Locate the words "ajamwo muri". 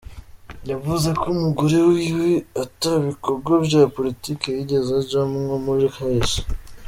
5.01-5.85